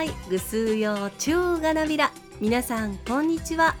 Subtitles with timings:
[0.00, 2.10] はいぐすうよちゅうがなびら。
[2.40, 3.74] 皆さんこんにちは。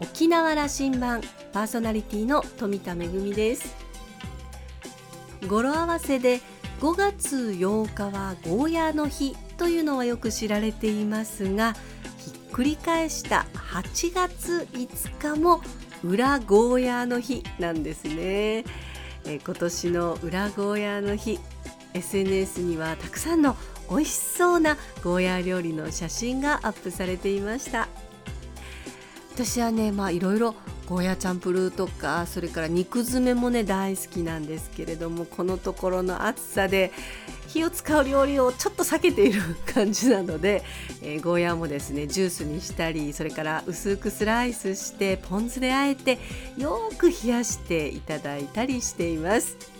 [0.00, 1.20] 沖縄羅針盤
[1.52, 3.76] パーソナリティの富田恵です。
[5.46, 6.40] 語呂合わせで
[6.80, 11.74] 5月8日はゴーヤーの日というのはよく知られていますが
[12.16, 15.60] ひっくり返した8月5日も
[16.02, 18.64] 裏ゴーヤーの日なんですね、
[19.26, 21.38] え今年の裏ゴーヤーの日
[21.92, 23.56] SNS にはたくさんの
[23.90, 27.88] 美味しそうなゴーヤー料理の写真がアップされていました
[29.34, 30.54] 私はねまあいろいろ
[30.86, 36.92] ゴーヤーチャンプルーとかそれから肉詰めもね大好きなんですけれどもこのところの暑さで
[37.48, 39.42] 火を使う料理をちょっと避けている
[39.74, 40.62] 感じなので、
[41.02, 46.18] えー、ゴーヤーもですねジュースにしたりそれから薄くスライスしてポン酢であえて
[46.56, 49.75] よく冷やしていただいたりしています。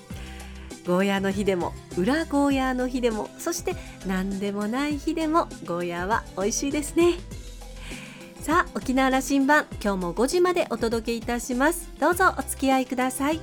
[0.86, 3.74] ゴーヤーの日でも裏ゴーヤーの日でもそして
[4.06, 7.14] 何でもない日でもゴーヤーは美味しいですね。
[8.40, 11.90] さあ沖縄羅針盤今日も5時までお届けいたします。
[11.98, 13.40] どうぞお付き合いください。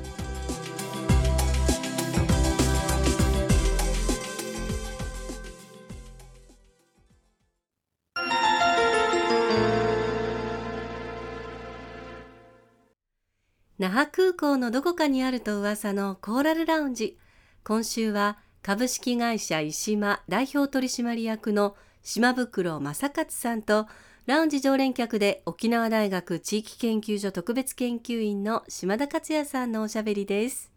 [13.78, 17.18] 那覇空港のどこかにあると噂のコーラルラウンジ。
[17.66, 23.88] 今週は株式会社石間代表取締役の島袋正勝さんと
[24.26, 30.74] ラウンジ常連客で沖縄大学地域研究所特別研究員の島田克也さんのおしゃべりです。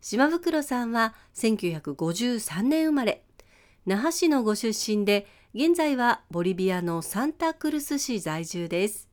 [0.00, 3.24] 島袋さんは1953年生まれ、
[3.84, 9.08] 那覇市のご出身で、現在はボリビアのサンタクルス市在住です。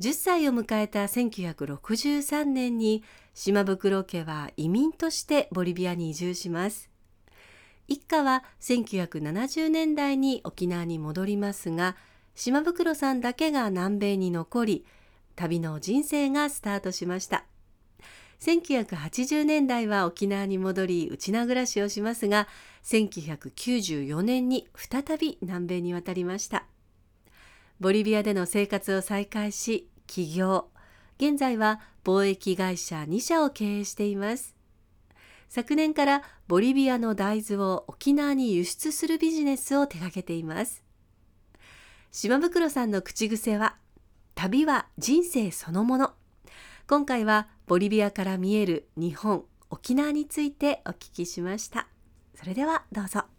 [0.00, 6.88] 10歳を迎えた1963年に島袋家は移民としてボリビアに移住します。
[7.88, 11.96] 一家は1970年代に沖縄に戻りますが、
[12.34, 14.86] 島袋さんだけが南米に残り、
[15.36, 17.44] 旅の人生がスタートしました。
[18.40, 22.46] 1980年代は沖縄に戻り内縄暮らしをしますが、
[22.84, 26.66] 1994年に再び南米に渡りました。
[27.80, 30.68] ボリビアでの生活を再開し起業
[31.18, 34.54] 現在は貿易会社2社を経営しています。
[35.48, 40.82] 昨年からボリビアの大豆を沖縄に輸出するビジネスを手掛けています。
[42.10, 43.76] 島袋さんの口癖は
[44.34, 46.12] 旅は人生そのもの。
[46.86, 51.88] 今回はボリビアから見える日本沖縄についてお聞きしました。
[52.34, 53.33] それではどうぞ。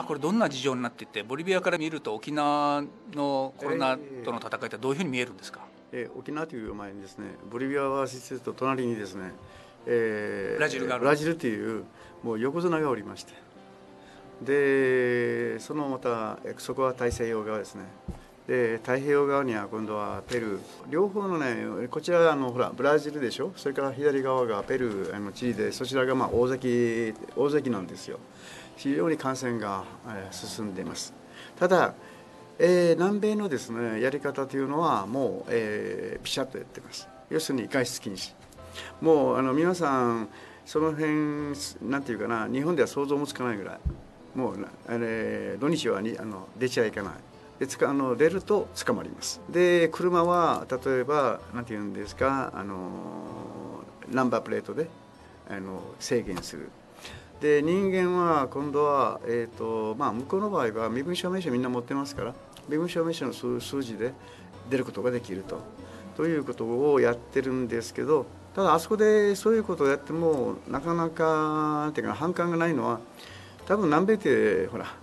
[0.00, 2.82] はこれどんな事情になっていてボリビアから見ると沖縄
[3.14, 5.60] のコロナとの戦いってどういうふうに見えるんですか、
[5.92, 9.32] えー、沖縄という前にですねボリビアは実際と隣にですね、
[9.86, 11.84] えー、ブラジルがブラジルという
[12.22, 13.32] もう横綱がおりまして。
[14.42, 17.82] でそのまたそこは大西洋側ですね
[18.50, 20.60] で太平洋側には今度はペルー。
[20.88, 23.52] 両方のねこちらあのほらブラジルでしょ？
[23.54, 28.18] それから左側がペルーあのチリでそちらがまあ大関大関なんですよ。
[28.76, 31.14] 非常に感染がえ進んでいます。
[31.60, 31.94] ただ、
[32.58, 37.08] えー、南米のですねやり方というのはもう、えー、ピシャッとやってます。
[37.30, 38.34] 要するに外出禁止。
[39.00, 40.28] もうあの皆さん
[40.66, 41.52] その辺
[41.88, 43.78] なんていうかな日本では想像もつかないぐらい。
[44.34, 47.12] もうあれ土日はにあの出ちゃいけない。
[47.60, 49.40] でつかあの出ると捕まります。
[49.50, 54.88] で車は例えば何て言うんですかあのナンバープレートで
[55.48, 56.70] あの制限する。
[57.40, 62.34] で人間は今度は、えーとまあ、向こうの場合は身分証明書みんな持ってますから
[62.68, 64.12] 身分証明書の数数字で
[64.68, 65.58] 出ることができると。
[66.16, 73.00] ということをやってるんですけどただあそこでそういうことをやってもなかなかっていうか反感がないのは
[73.66, 74.94] 多分南米ってほら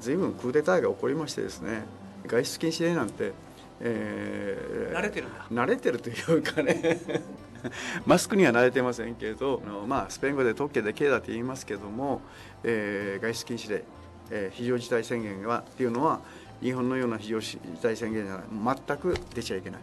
[0.00, 1.84] 随分クーデターが起こりましてですね
[2.26, 3.32] 外出禁止令なんて、
[3.80, 7.00] えー、慣れてる慣れてるというかね
[8.06, 12.22] マスクには慣れてませんけど、まあ、スペイン語で特許で K だと言いますけども、
[12.64, 13.84] えー、外出禁止令、
[14.30, 16.20] えー、非常事態宣言がっていうのは
[16.62, 19.80] 日本のような非常事態宣言じゃない全く出ちゃいけない。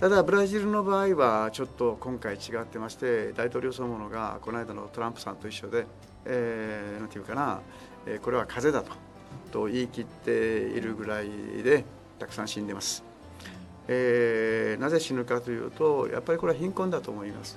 [0.00, 5.86] ただブラジルの場合はちょっと今回違ってまして大統領そのものがこの間のトランプさんと一緒で、
[6.26, 7.60] えー、なんていうかな、
[8.04, 9.05] えー、これは風邪だと
[9.46, 11.28] と言い切っているぐらい
[11.62, 11.84] で
[12.18, 13.04] たくさん死んでます。
[13.88, 17.56] えー、なぜ死ぬかというとやっぱりこれは貧困だと思います、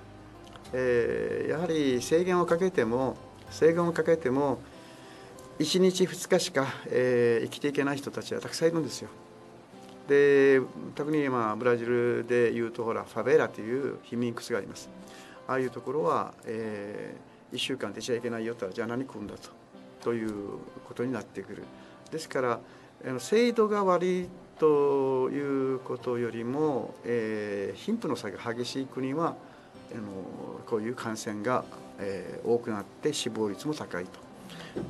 [0.74, 3.18] えー、やはり制限をかけても
[3.50, 4.60] 制限をかけても
[5.58, 9.10] 1日2日しか、えー、生きていけない人たちはたくさんいるんですよ。
[10.08, 10.62] で
[10.96, 14.90] 特にまあブラジルでいうとほらファベーラという貧民窟があります。
[15.48, 19.59] ああいうところは、えー、1週間出ちゃいけないよったらじゃあ何食うんだと。
[20.02, 20.32] という
[20.88, 21.64] ことになってくる。
[22.12, 22.60] ですから
[23.20, 24.30] 制度が悪い
[24.60, 29.36] ということよりも、えー、貧富の差が激しい国は
[29.92, 30.02] あの
[30.68, 31.64] こういう感染が、
[31.98, 34.30] えー、多くなって死亡率も高いと。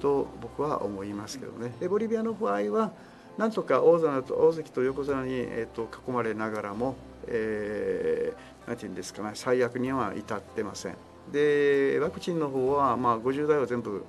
[0.02, 1.74] と僕は思いますけどね。
[1.80, 2.92] でボリビアの場合は
[3.38, 6.96] なんとか大関と大関と横綱に、えーと、囲まれながらも、
[7.28, 10.96] えー、なんていうんですかね最悪には至ってません。
[11.32, 14.04] でワクチンの方は、まあ、50代は全部、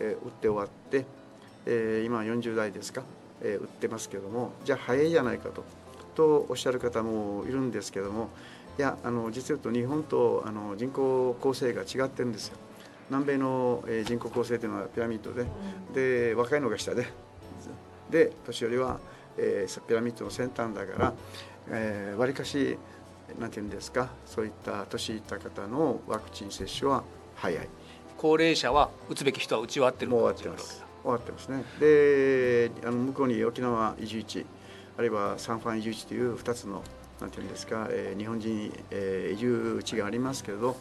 [0.00, 1.04] えー、打って終わって、
[1.66, 3.02] えー、今40代ですか、
[3.42, 5.64] えー、打ってますけどもじゃあ早いじゃないかと
[6.14, 8.30] とおっしゃる方もいるんですけども
[8.78, 12.58] いやあの実を言うと日本とあの人口構成が違ってるんですよ。
[13.08, 15.46] 南米の、えー、人口構成というのはピラミッドで
[15.94, 17.06] で若いのが下で
[18.10, 18.98] で年寄りは、
[19.38, 21.16] えー、ピラミッドの先端だからわり、
[21.70, 22.76] えー、かし
[23.38, 27.04] なんていうんですかそういった年いった方のワクチン接種は
[27.36, 27.68] 早い
[28.18, 31.64] 高齢者は打つべき人は打ち終わってるもう終わってます終わってますね。
[31.78, 34.46] であの向こうに沖縄移住地
[34.98, 36.82] あるいはサンファン移住地という2つの
[37.20, 40.76] なんていうんですか、えー、日本人、えー、移住地がありますけれど、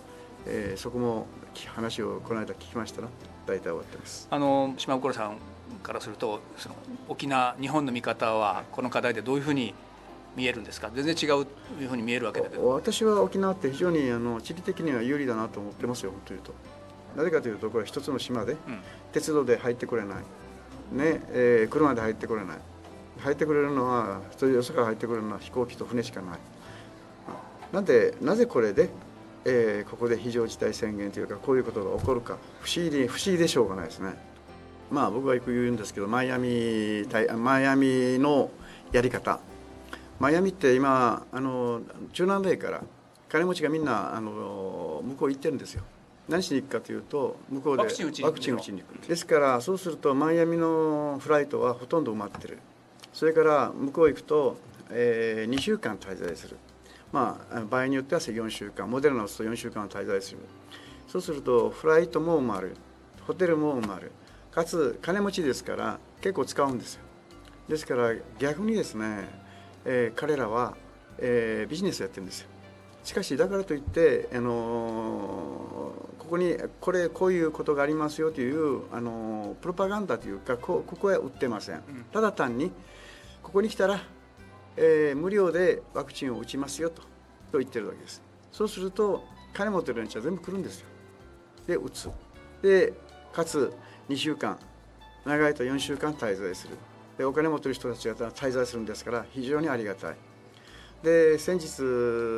[0.47, 1.27] えー、そこも
[1.67, 3.07] 話をこの間聞きましたら
[3.45, 5.37] 大体終わってますあの島袋さん
[5.83, 6.75] からするとその
[7.07, 9.73] 沖縄日本の見方はこの課題でどういうふうに
[10.35, 10.91] 見えるんですか？
[10.93, 11.45] 全然違う
[11.81, 16.53] いうふうに見えるわけだけど私は沖縄って非常にあの地理的には有利だなと思ってますよ本当言うと。
[17.15, 18.79] なぜかというとこれ一つの島で、うん、
[19.11, 20.17] 鉄道で入ってこれない。
[20.91, 22.57] ね、えー、車で入ってこれない。
[23.19, 26.39] 入ってくれるのはそういうよそから入ってくれるのは飛行機と船しかない。
[27.71, 28.89] なんでなぜこれで、
[29.45, 34.13] えー、ここで非常事態宣言というかこういうことが起こるか不思議不思議でしょうがないですね。
[34.91, 37.07] まあ僕はよく言うんですけどマイアミ
[37.37, 38.51] マイアミの
[38.91, 39.39] やり方。
[40.19, 41.81] マイアミって今あの
[42.13, 42.83] 中南米から
[43.27, 45.83] 金持ちがみんなあの向こう行ってるんですよ
[46.27, 48.19] 何しに行くかというと向こうでワクチン打ち
[48.71, 49.25] に行くです。
[49.25, 52.59] からそうするとマイアミのフライトはほとんど埋まってる。
[53.13, 54.57] それから向こう行くと、
[54.89, 56.57] えー、2週間滞在する、
[57.13, 58.89] まあ、場合によっては4週間。
[58.89, 60.39] モデルナを打つと4週間滞在する。
[61.07, 62.75] そうするとフライトも埋まる。
[63.27, 64.11] ホテルも埋まる。
[64.51, 67.01] かつ金持ちですから結構使うんですよ。
[67.67, 69.27] ですから逆にですね、
[69.85, 70.75] えー、彼らは、
[71.17, 72.47] えー、ビジネスやってるんですよ。
[73.03, 82.71] しかしだからといって、あのー、ここにこれこういうことがありますよという、あのー、プロパガンダというかこここは売ってません、ただ単に
[83.43, 84.01] ここに来たら、
[84.75, 87.03] えー、無料でワクチンを打ちますよと
[87.51, 88.23] と言ってるわけです。
[88.51, 89.23] そうすると
[89.53, 90.87] 金持ってる連中は全部来るんですよ。
[91.67, 92.09] で打つ。
[92.63, 92.93] で
[93.31, 93.71] かつ
[94.09, 94.57] 2週間
[95.25, 96.75] 長いと4週間滞在する。
[97.19, 100.15] でお金持ってる人たちが滞在するんですから非常にありがたい。
[101.03, 101.83] で先日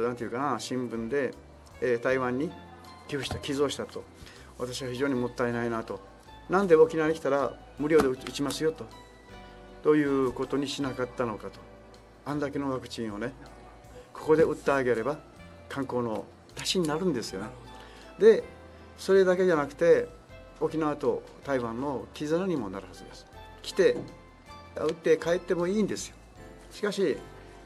[0.05, 1.33] なんていうかな新聞で、
[1.79, 2.51] えー、台湾に
[3.07, 4.03] 寄付した寄贈したと。
[4.57, 5.99] 私は非常にもったいないなと。
[6.49, 8.85] なんで沖縄に来たら無料で打ちますよと。
[9.83, 11.59] ということにしなかったのかと。
[12.25, 13.31] あんだけのワクチンをね
[14.13, 15.17] ここで打ってあげれば
[15.69, 16.25] 観光の
[16.59, 17.47] 足しになるんですよね。
[18.19, 18.43] で
[18.97, 20.09] それだけじゃなくて
[20.59, 23.25] 沖縄と台湾の絆にもなるはずです。
[23.61, 23.95] 来て
[24.75, 26.15] 打って帰ってもいいんですよ。
[26.71, 27.17] しかし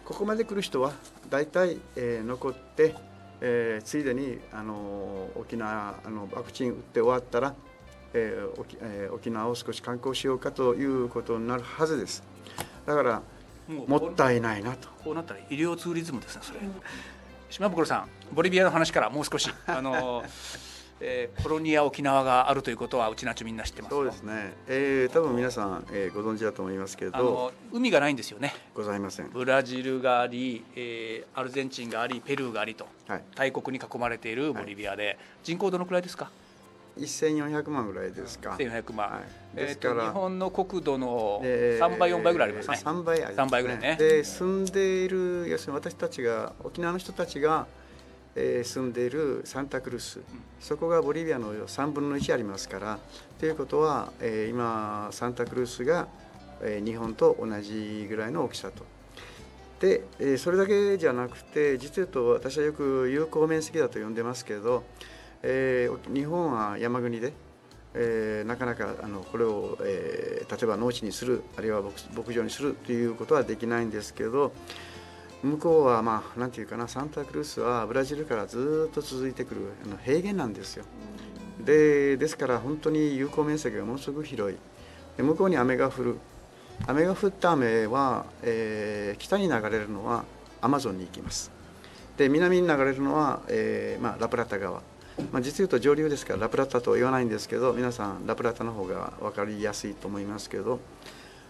[0.05, 0.93] ここまで来る人は
[1.29, 2.95] 大体、えー、残って、
[3.41, 7.53] えー、ついでにあの沖縄あのワクチン打って終わったら
[8.13, 12.23] えー沖えー、沖縄を少し観光しようかということになるはずです。
[12.85, 13.21] だから
[13.67, 14.89] もったいないなと。
[15.03, 16.73] こうなったら医療ツーリズムですねそれ、うん、
[17.49, 20.23] 島袋さんボリビアの話からもう少しあの
[21.03, 28.53] えー、コロニア沖縄があるということはうちなちみんな知ってますそうですね、えー、多分皆さん、えー、ご存知だと思いますけれど海がないんですよね。
[28.75, 29.29] ございません。
[29.29, 36.29] ブラジルがあり、えー、アルゼンチンがありペルーがありと、はい、大国に囲まれているボリビアで、はい、人口どのくらいですか
[36.97, 38.51] ？1400万ぐらいですか。
[38.51, 39.11] 1400万。
[39.11, 39.21] は
[39.53, 42.79] い、ですから、日本の国土の3倍4倍ぐらいありますね。
[42.83, 43.95] 3倍あります、ね、倍ぐらいね。
[43.97, 47.67] で住んでいる要するに私たちが沖縄の人たちが、
[48.35, 50.19] 住んでいるサンタクルス、
[50.59, 52.99] そこがボリビアの3分の1ありますから
[53.39, 54.11] ということは、
[54.49, 56.07] 今サンタクルスが、
[56.83, 58.85] 日本と同じぐらいの大きさと。
[59.79, 64.83] で、それだけじゃなくて実はと私はよく有効面積だと呼んでますけど、
[65.43, 67.33] 日本は山国で、
[67.93, 71.81] えー、なかなかあのこれを、えー、例えば農地にするあるいは
[72.15, 74.53] 牧場にするということはできないんですけど
[75.43, 80.85] 向こうはまあ何て言うかなサンタクルースはブラジルからずっと続いてくるあの平原なんですよ。
[81.63, 84.57] でですから本当に有効面積がものすごく広い。
[85.17, 86.17] で向こうに雨が降る。
[86.87, 90.25] 雨が降った雨は、えー、北に流れるのは
[90.61, 91.51] アマゾンに行きます。
[92.17, 94.81] で南に流れるのは、えーまあ、ラプラタ川、
[95.31, 100.79] まあ、実言うと上流ですからラプラタとは言わないんですけど皆さんラプラタの方が分かりやすいと思いますけど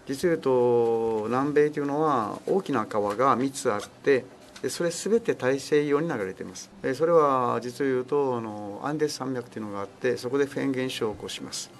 [0.06, 4.24] 実言うと南米というのは大きな川が3つあって
[4.62, 6.70] でそれ全て大西洋に流れています。
[6.94, 11.70] それは実を言うとあのアンデス山脈というのがあってそこでフェーン現象を起こします。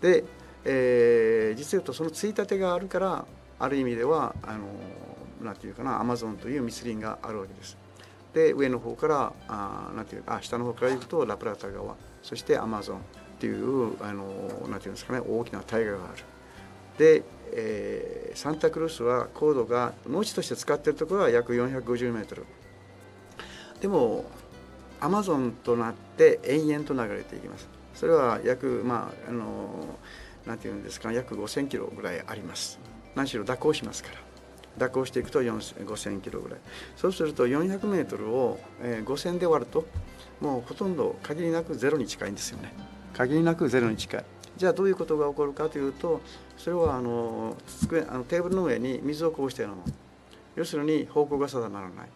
[0.00, 0.22] で、
[0.64, 3.24] えー、実を言うとそのついたてがあるから
[3.58, 4.66] ある意味ではあの
[5.42, 7.76] なんていうかなアマゾンという密林があるわけです。
[8.34, 13.00] で上の方からあなんていうあ下の方から行くとラプラタ川そしてアマゾンっ
[13.40, 14.26] ていうあの
[14.68, 16.24] なんていうんですかね大きな大河がある。
[16.98, 22.46] でえー、サンタクルースは高度が農地として使っているところは約450メートル。
[23.80, 24.24] でも
[25.00, 27.68] アマゾンとなって延々と流れていきます。
[27.94, 29.98] それは約まああの
[30.46, 32.78] なんていうんですか約5000キロぐらいあります。
[33.14, 34.28] 何しろ蛇行しますから。
[34.78, 36.58] 蛇行していくと5000キロぐらい。
[36.96, 39.86] そうすると400メートルを、えー、5000で割ると
[40.40, 42.72] もうほとんど限りなくゼロに近いんですよね。
[43.14, 44.24] 限りなくゼロに近い。
[44.58, 46.20] じゃあどういうことが起こるかというと
[46.56, 49.76] それはあの机あのテーブルの上に水をこうしてるの。
[50.56, 52.08] 要するに方向が定まらない。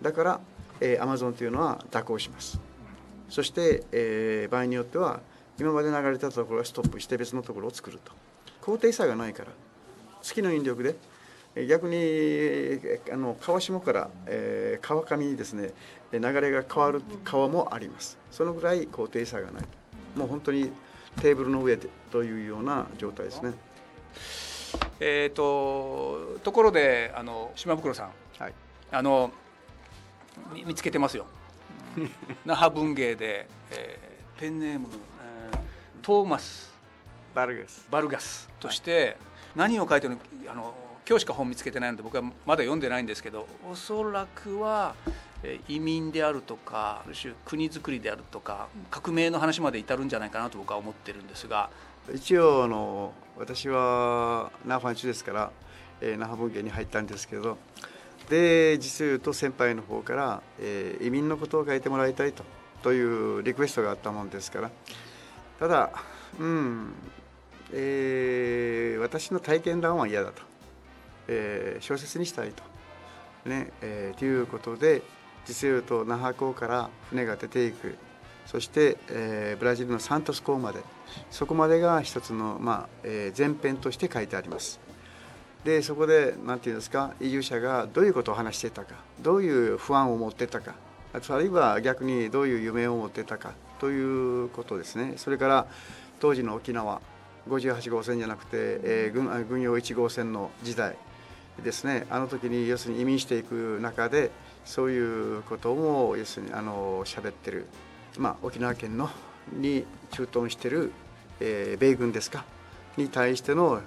[0.00, 0.40] だから、
[0.80, 2.58] えー、アマゾンというのは蛇行します。
[3.28, 5.20] そして、えー、場合によっては
[5.60, 8.12] 今まで流れたところがストップして別のところを作ると。
[8.62, 9.50] 高低差がないから。
[10.22, 10.96] 月の引力で。
[11.68, 12.80] 逆に
[13.12, 15.74] あの川下から、えー、川上にですね
[16.10, 18.16] 流れが変わる川もあります。
[18.30, 19.64] そのぐらい高低差がない。
[20.16, 20.72] もう本当に
[21.20, 23.52] テーブルの上でというような状態ですね。
[25.00, 28.54] えーと、ところであの島袋さん、はい、
[28.90, 29.32] あの
[30.64, 31.26] 見つけてますよ。
[32.46, 34.88] 那覇文芸で、えー、ペンネーム、
[35.52, 35.58] えー、
[36.00, 36.72] トーマス・
[37.34, 37.86] バルガス。
[37.90, 39.16] バルガスとして、
[39.54, 40.20] 何を書いてるの？
[40.50, 40.74] あの
[41.08, 44.94] 今日しか本見つけてないので僕はまだ読んでないんですけどおそらくは
[45.68, 51.70] 移民であるとかある種国づくりであるとか革命の話まで至るんじゃないかなと僕は思ってるんですが。
[52.12, 55.52] 一応あの私は那覇中ですから、
[56.00, 57.58] えー、那覇文芸に入ったんですけど
[58.28, 62.42] で実を言うと先輩の方から、えー、移民のことを書いてもらいたいと
[62.82, 64.70] というリクエストがあったもんですから。
[65.60, 65.92] ただ
[66.40, 66.92] うん、
[67.72, 70.42] えー、私の体験談は嫌だと、
[71.28, 72.64] えー、小説にしたいと。
[73.48, 75.02] ねえー、ということで
[75.46, 77.96] 実を言うと那覇港から船が出ていく。
[78.46, 80.80] そして、えー、ブラジルのサントス港まで
[81.30, 84.80] そこまでが一つの、まあえー、前編として書いてあります。
[85.64, 90.74] でそこで何て言うんですか移住者がどういうことを話してたかどういう不安を持ってたか
[91.12, 95.14] あるいは逆にどういう夢を持ってたかということですね。
[95.16, 95.66] それから
[96.20, 97.00] 当時の沖縄
[97.48, 100.96] 58号線じゃなくて、えー、軍軍用1号線の時代
[101.62, 102.06] ですね。
[102.10, 104.30] あの時に要するに移民していく中で
[104.64, 107.66] そういうことも要するにあの喋ってる、
[108.18, 109.10] まあ、沖縄県の
[109.52, 110.92] に駐屯してる、
[111.40, 112.44] えー、米軍ですか？
[112.96, 113.80] に対しての、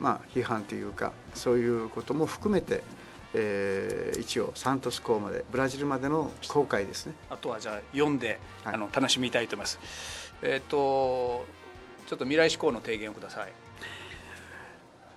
[0.00, 2.82] まあ、批判というかそういうことも含めて、
[3.34, 7.14] えー、一応サントス港までブラジルまでの航海ですね。
[7.28, 9.78] あとはじゃあ読んで、はい、あの楽しみたいと思います。
[10.42, 11.44] えっ、ー、と
[12.06, 13.52] ちょっと未来志向の提言をください。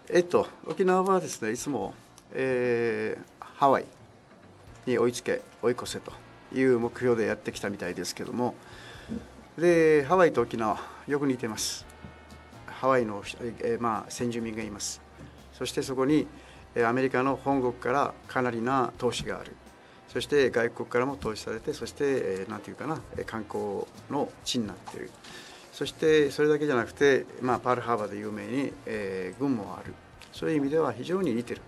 [0.09, 1.93] えっと沖縄はですねいつも、
[2.33, 3.85] えー、ハワイ
[4.85, 6.11] に追いつけ追い越せと
[6.53, 8.55] いう目標でやってきたみたいですけども。
[9.57, 10.77] でハワイと沖縄
[11.07, 11.85] よく似てます。
[12.67, 13.23] ハワイの、
[13.61, 15.01] えまあ、先住民がいます。
[15.53, 16.27] そしてそこに
[16.85, 19.55] アメリカの本国からかなりな投資がある。
[20.09, 25.09] そして外国からも投資されてそして何て言うかな観光の地になっている。
[25.71, 29.93] そしてそれだけじゃなくて、まあ、パールハーバーで有名に、えー、軍もある。
[30.31, 31.61] そういう意味では非常に似てる。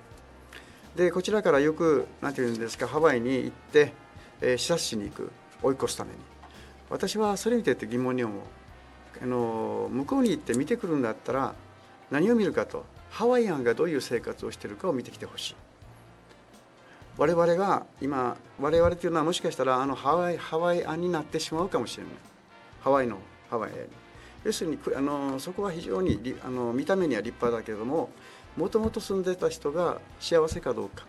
[0.97, 3.93] でこちらからよく何て言うんですかハワイに行って、
[4.41, 6.17] えー、視察しに行く追い越すために。
[6.89, 8.41] 私はそれ見てて疑問に思う。
[9.21, 11.53] あの向こうに行って見てくるんだったら
[12.09, 15.55] 何を見るかとハワイアンがどういう生活をしてるかを見てきてほしい。
[17.17, 22.13] 我々が今我々というのはもしかしたらあのハワイハワイアンになってしまうかもしれない。
[22.81, 23.19] ハワイの
[23.51, 23.77] ハワイアン
[24.43, 28.09] 要するにあのそこは非常にあの見た目には立派だけども
[28.57, 31.05] もともと住んでた人が幸せかどうか。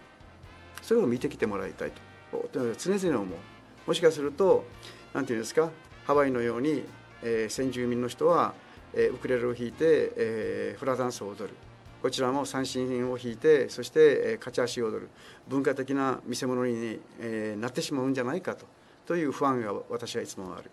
[0.82, 2.48] それを見てきてもらいたいと。
[2.78, 3.38] 常々思う。
[3.86, 4.66] もしかすると
[5.14, 5.70] 何て言うんですか
[6.06, 6.84] ハワイのように、
[7.22, 8.52] えー、先住民の人は、
[8.92, 11.50] えー、ウクレレを弾いて、えー、フラダンスを踊る。
[12.02, 15.08] こちらも三振を弾いてそして、えー、勝ち足を踊る。
[15.48, 18.66] 文化的な見せ物に、えー、なってしまうんじゃないかと。
[19.06, 20.70] という不安が私はいつもある。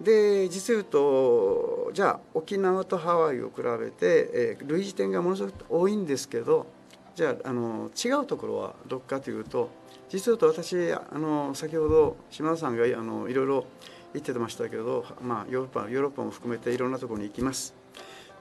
[0.00, 6.66] で実言うとじゃあ沖縄とハワイを比べて、えー、類似点がものすごく多いんですけど
[7.14, 9.70] じゃああの違うところはどこかというと
[10.10, 13.66] 実言うと私あの先ほど島田さんがあのいろいろ
[14.12, 17.74] 言ってましたけど、まあ、ヨーロッパヨーロッパも含めていろんなところに行きます。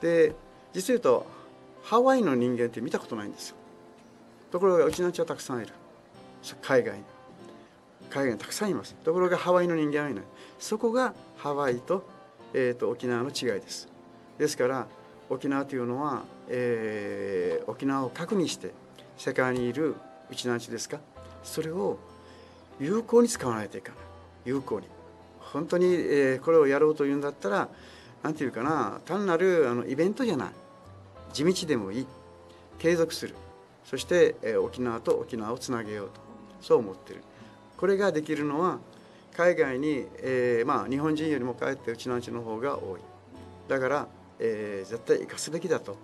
[0.01, 0.35] で
[0.73, 1.25] 実言うと
[1.81, 3.55] ハワイの人間って見たことないんですよ。
[4.51, 5.73] ところがうちのうちはたくさんいる
[6.61, 7.03] 海外に
[8.09, 8.95] 海外にたくさんいます。
[9.03, 10.23] ところがハワイの人間はいない。
[10.59, 12.03] そこがハワイと,、
[12.53, 13.87] えーと、沖縄の違いです。
[14.37, 14.87] ですから
[15.29, 18.71] 沖縄というのは、えー、沖縄を核にして
[19.17, 19.95] 世界にいる
[20.29, 20.99] うちなんちですか？
[21.43, 21.97] それを
[22.79, 23.97] 有効に使わないといけない。
[24.45, 24.87] 有効に。
[25.39, 27.69] 本当に、えー、これをやろうというんだったら
[28.21, 30.51] 何て言うかな単なるあのイベントじゃない。
[31.31, 32.07] 地道でもいい。
[32.79, 33.35] 継続する。
[33.85, 36.21] そして、えー、沖縄と沖縄をつなげようと。
[36.61, 37.21] そう思ってる。
[37.77, 38.79] これができるのは
[39.35, 43.01] 海外に、えー、まあ、日本人よりもかえってうちのうちの方が多い。
[43.67, 44.07] だから、
[44.39, 45.97] えー、絶対生かすべきだと、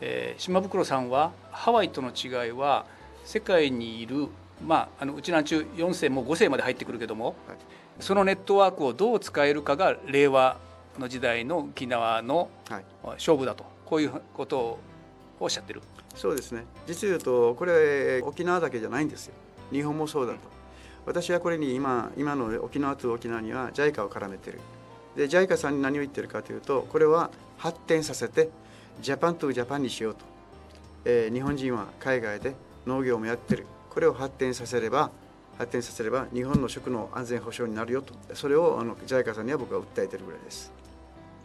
[0.00, 2.86] えー、島袋さんはハワイとの違いは
[3.24, 4.28] 世界にいる、
[4.66, 7.56] まあ、あのうちなんちゅう4世も5世まで入ってくるけども、はい、
[8.00, 10.56] そのネットワークをどう使えるかが令和
[10.98, 12.48] の時代の沖縄の
[13.04, 14.78] 勝負だと、こういうことを
[15.40, 15.82] おっしゃってる。
[16.14, 16.64] そうですね。
[16.86, 19.34] 実言うとこれ沖縄だけじゃないんですよ。
[19.70, 20.38] 日本もそうだと
[21.04, 24.60] 私はこれに今今の沖縄と沖縄には JICA を絡めてる。
[25.16, 28.48] で JICA さんに何を言ってるかというとこれは発展させて
[29.00, 30.24] ジャパンとジャパンにしようと、
[31.04, 32.54] えー、日本人は海外で
[32.86, 33.66] 農業もやってる。
[33.90, 35.10] これを発展させれば
[35.58, 38.14] 発展させれば日本の食の安全保障になるよと。
[38.34, 40.81] それをあの JICA さんには僕は訴えてるぐらいです。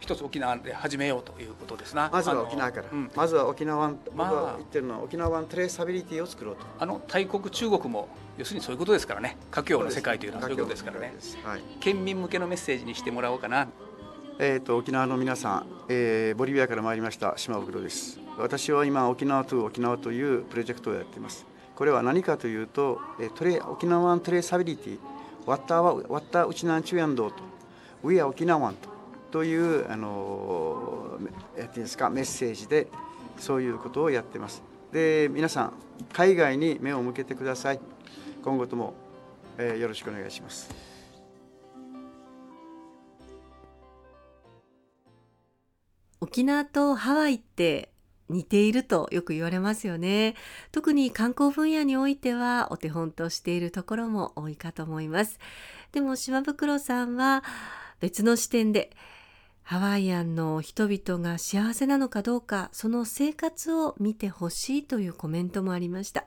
[0.00, 2.08] 一つ沖縄で始めようということですな。
[2.12, 6.66] まずは沖縄から、うん、まずは沖縄湾、まあ、僕が言ってるのは沖縄湾トレーサビリティを作ろうと。
[6.78, 9.36] あの大国中国も要するにそういうことですからね。
[9.50, 11.12] 華僑の世界というのはそういうことですからね、
[11.44, 13.68] はい、県民向けのメッセージにしてもらおうかな。
[14.40, 18.20] えーと、沖縄の皆さん、えー、ボリビアから参りました島袋です。
[18.38, 21.44] 私は今沖縄と沖縄というプロジェクトをやっています。
[21.74, 23.00] これは何かというと
[23.34, 24.98] トレ沖縄湾トレーサビリティ
[25.44, 27.48] ワッターはワッターウチナンチュヤンドと。
[28.04, 28.87] ウィア沖縄湾と
[29.30, 31.18] というあの
[31.56, 32.88] やっていいですかメッセージで
[33.38, 34.62] そういうことをやってます。
[34.92, 35.72] で皆さん
[36.12, 37.80] 海外に目を向けてください。
[38.42, 38.94] 今後とも、
[39.58, 40.88] えー、よろしくお願いします。
[46.20, 47.92] 沖縄とハワイって
[48.28, 50.34] 似ているとよく言われますよね。
[50.72, 55.38] 特に観光分野においてはお手本としているところも多いかと思います。
[55.92, 57.42] でも島袋さんは
[58.00, 58.90] 別の視点で
[59.70, 66.24] ハワイアンの人々が幸せなのかどうかその生活を見てほしいというコメントもありました。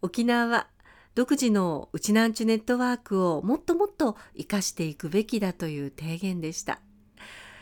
[0.00, 0.66] 沖縄は
[1.14, 6.80] 独自のウチナンチュネットワークをもっともっと生かしていくべきだという提言でした。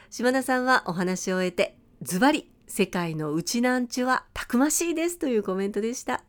[0.08, 6.24] 島田さんはお話を終えてズバリ世界のウチナンチュはたくましいですというコメントでした。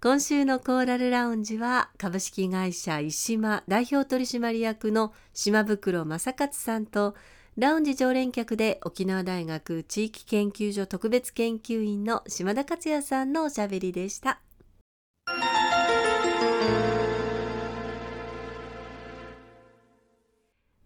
[0.00, 7.16] 今週のコーラルラウンジは株式会社石間代表取締役の島袋正勝さんと
[7.58, 14.40] ラウンジ常連客で沖縄大学地域研究所特別研究員の島田克也さんのおしゃべりでした。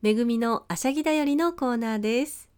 [0.00, 2.48] めぐみのあしゃぎだよりのコーナーです。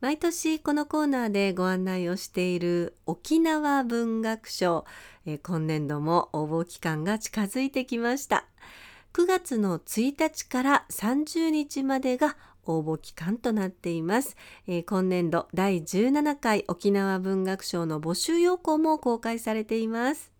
[0.00, 4.84] 毎年このコーナーでご案内をしている沖縄文学賞、
[5.26, 8.44] え今年度も応募期間が近づいてきました。
[9.14, 12.36] 9月の1日から30日までが
[12.68, 20.32] 応募期間となっています、えー、今年度第17回沖縄文学賞の募集要項も公開されています、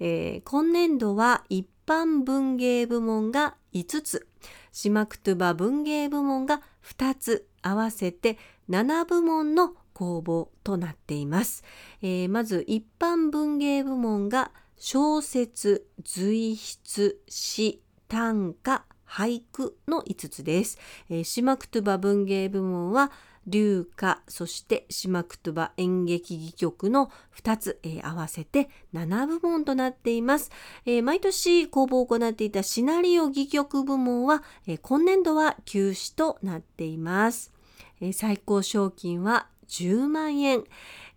[0.00, 4.26] えー、今年度は一般文芸部門が5つ。
[4.72, 7.48] シマクトゥバ文芸部門が2つ。
[7.62, 11.64] 合わせて7部門の公募となっています、
[12.00, 18.84] えー、まず一般文芸部門が小説随筆詩短歌。
[19.06, 20.78] 俳句の5つです。
[21.08, 23.10] えー、シマクトゥバ文芸部門は
[23.46, 30.50] 流歌そしてシマクトゥバ演劇戯曲の2つ、えー、合わせて7部門となっています、
[30.84, 37.52] えー、毎年公募を行っていたシナリオ戯曲部門は、えー、今年度は休止となっています、
[38.00, 40.64] え最高賞金は10万円、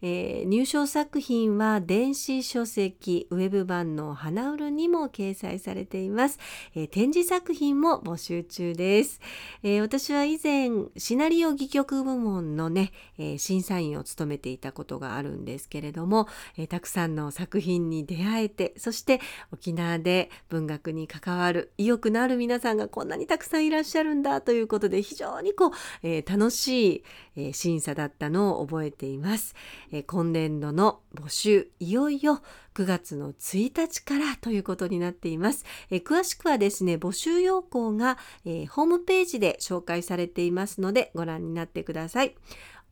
[0.01, 6.39] えー、入賞作品は電子書籍ウェブ版の花売るにも掲載されています、
[6.75, 9.19] えー、展示作品も募集中です、
[9.63, 19.19] えー、私は以前シナリオ戯曲部門のね、え審査員を務めていたことがあるんですけれども、えたくさんの作品に出会えてそして
[19.51, 25.71] 沖縄で文学に関わる意欲のある皆さんがこんなにたくさんいらっしゃるんだということで非常にこう、
[26.03, 27.03] え楽し
[27.35, 29.55] い、審査だったのを覚えています、
[29.91, 32.41] え今年度の募集いよいよ
[32.75, 35.65] 9月の1日からということになっています。
[35.89, 42.35] え詳しくはですね募集要項が、えホームページで紹介されていますのでご覧になってください。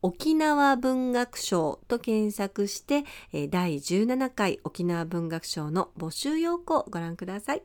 [0.00, 3.04] 沖縄文学賞と検索して
[3.48, 7.62] 第17回沖縄文学賞の募集要項をご覧ください。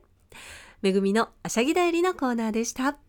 [0.82, 3.03] めぐみのあしゃぎだよりのコーナーでした。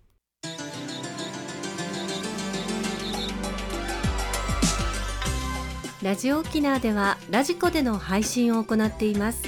[6.05, 9.41] ラジオ沖縄ではラジコでの配信を行っています。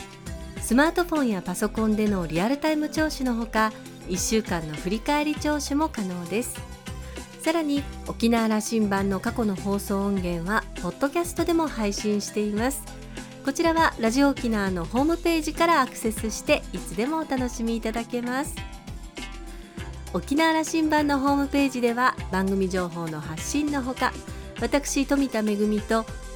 [0.59, 3.71] スマートフォンやパソコンでのリアルタイム聴取のほか
[4.07, 6.59] 1週間の振り返り聴取も可能です。
[7.43, 12.81] さらに沖縄羅針盤の過去の放送音源はポッドキャストでも配信しています。
[13.45, 18.55] こちらはラジオ沖縄のホームページからアクセスしていつでもお楽しみいただけます。
[20.11, 24.11] 沖縄羅針盤のホームページでは番組情報の発信のほか
[24.59, 26.03] 私富田恵と